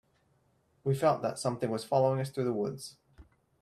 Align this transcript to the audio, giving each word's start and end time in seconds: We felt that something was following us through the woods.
We 0.83 0.95
felt 0.95 1.21
that 1.21 1.37
something 1.37 1.69
was 1.69 1.85
following 1.85 2.19
us 2.21 2.31
through 2.31 2.45
the 2.45 2.53
woods. 2.53 2.95